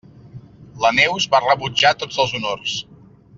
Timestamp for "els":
2.25-2.35